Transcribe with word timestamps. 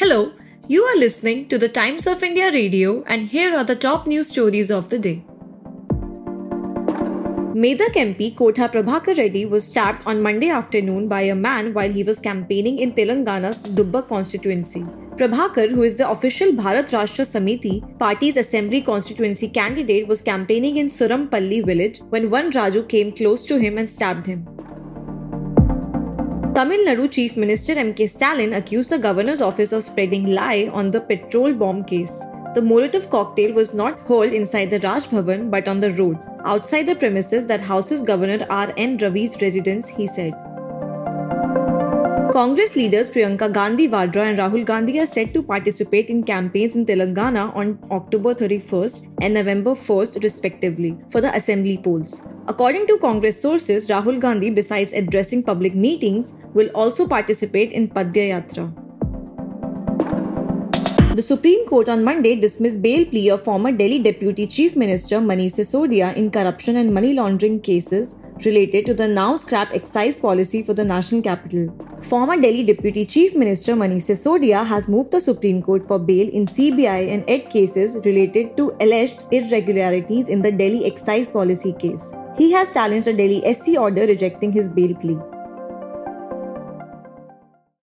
Hello, 0.00 0.32
you 0.66 0.82
are 0.82 0.96
listening 0.96 1.46
to 1.48 1.58
the 1.58 1.68
Times 1.68 2.06
of 2.06 2.22
India 2.22 2.50
radio, 2.50 3.04
and 3.06 3.28
here 3.28 3.54
are 3.54 3.64
the 3.64 3.76
top 3.76 4.06
news 4.06 4.28
stories 4.30 4.70
of 4.70 4.88
the 4.88 4.98
day. 4.98 5.22
Medak 7.64 7.98
MP 8.02 8.34
Kotha 8.34 8.70
Prabhakar 8.72 9.18
Reddy 9.18 9.44
was 9.44 9.66
stabbed 9.66 10.06
on 10.06 10.22
Monday 10.22 10.48
afternoon 10.48 11.06
by 11.06 11.20
a 11.20 11.34
man 11.34 11.74
while 11.74 11.92
he 11.92 12.02
was 12.02 12.18
campaigning 12.18 12.78
in 12.78 12.94
Telangana's 12.94 13.60
Dubbak 13.60 14.08
constituency. 14.08 14.80
Prabhakar, 15.18 15.68
who 15.70 15.82
is 15.82 15.96
the 15.96 16.08
official 16.08 16.52
Bharat 16.52 16.94
Rashtra 16.96 17.26
Samiti 17.32 17.74
party's 17.98 18.38
assembly 18.38 18.80
constituency 18.80 19.50
candidate, 19.50 20.08
was 20.08 20.22
campaigning 20.22 20.78
in 20.78 20.86
Surampalli 20.86 21.62
village 21.66 21.98
when 22.08 22.30
one 22.30 22.50
Raju 22.50 22.88
came 22.88 23.12
close 23.12 23.44
to 23.44 23.58
him 23.58 23.76
and 23.76 23.90
stabbed 23.90 24.24
him. 24.24 24.48
Tamil 26.54 26.84
Nadu 26.84 27.08
Chief 27.08 27.36
Minister 27.36 27.78
M.K. 27.78 28.08
Stalin 28.08 28.54
accused 28.54 28.90
the 28.90 28.98
governor's 28.98 29.40
office 29.40 29.70
of 29.70 29.84
spreading 29.84 30.24
lie 30.34 30.68
on 30.72 30.90
the 30.90 31.00
petrol 31.00 31.52
bomb 31.54 31.84
case. 31.84 32.24
The 32.54 32.60
Molotov 32.60 33.08
cocktail 33.08 33.52
was 33.52 33.72
not 33.72 34.00
hurled 34.00 34.32
inside 34.32 34.70
the 34.70 34.80
Raj 34.80 35.04
Bhavan 35.04 35.48
but 35.48 35.68
on 35.68 35.78
the 35.78 35.92
road, 35.92 36.18
outside 36.44 36.86
the 36.86 36.96
premises 36.96 37.46
that 37.46 37.60
houses 37.60 38.02
Governor 38.02 38.44
R.N. 38.50 38.98
Ravi's 38.98 39.40
residence, 39.40 39.86
he 39.86 40.08
said. 40.08 40.32
Congress 42.32 42.74
leaders 42.74 43.08
Priyanka 43.08 43.52
Gandhi 43.52 43.88
Vadra 43.88 44.28
and 44.28 44.38
Rahul 44.38 44.64
Gandhi 44.64 44.98
are 44.98 45.06
set 45.06 45.32
to 45.34 45.44
participate 45.44 46.10
in 46.10 46.24
campaigns 46.24 46.74
in 46.74 46.84
Telangana 46.84 47.54
on 47.54 47.78
October 47.92 48.34
31st 48.34 49.08
and 49.20 49.34
November 49.34 49.70
1st, 49.70 50.22
respectively, 50.24 50.98
for 51.10 51.20
the 51.20 51.32
assembly 51.36 51.78
polls. 51.78 52.26
According 52.50 52.88
to 52.88 52.98
Congress 52.98 53.40
sources, 53.40 53.86
Rahul 53.86 54.18
Gandhi, 54.18 54.50
besides 54.50 54.92
addressing 54.92 55.44
public 55.44 55.72
meetings, 55.72 56.34
will 56.52 56.68
also 56.74 57.06
participate 57.06 57.70
in 57.70 57.88
Padya 57.88 58.24
Yatra. 58.32 58.64
The 61.14 61.22
Supreme 61.22 61.64
Court 61.68 61.88
on 61.88 62.02
Monday 62.02 62.34
dismissed 62.34 62.82
bail 62.82 63.04
plea 63.04 63.30
of 63.30 63.44
former 63.44 63.70
Delhi 63.70 64.00
Deputy 64.00 64.48
Chief 64.48 64.74
Minister 64.74 65.20
Manish 65.20 65.60
Sisodia 65.60 66.12
in 66.16 66.28
corruption 66.32 66.74
and 66.74 66.92
money 66.92 67.12
laundering 67.12 67.60
cases 67.60 68.16
related 68.44 68.86
to 68.86 68.94
the 68.94 69.08
now 69.08 69.36
scrapped 69.36 69.74
excise 69.74 70.18
policy 70.18 70.62
for 70.62 70.74
the 70.74 70.84
national 70.84 71.22
capital. 71.22 71.72
Former 72.02 72.40
Delhi 72.40 72.64
Deputy 72.64 73.04
Chief 73.04 73.34
Minister 73.34 73.74
Manish 73.74 74.06
Sisodia 74.10 74.64
has 74.66 74.88
moved 74.88 75.10
the 75.10 75.20
Supreme 75.20 75.62
Court 75.62 75.86
for 75.86 75.98
bail 75.98 76.28
in 76.28 76.46
CBI 76.46 77.12
and 77.12 77.24
ED 77.28 77.50
cases 77.50 77.96
related 78.04 78.56
to 78.56 78.70
alleged 78.80 79.22
irregularities 79.30 80.28
in 80.28 80.42
the 80.42 80.52
Delhi 80.52 80.86
excise 80.86 81.30
policy 81.30 81.74
case. 81.74 82.12
He 82.38 82.52
has 82.52 82.72
challenged 82.72 83.08
a 83.08 83.12
Delhi 83.12 83.42
HC 83.44 83.76
order 83.78 84.06
rejecting 84.06 84.52
his 84.52 84.68
bail 84.68 84.94
plea. 84.94 85.18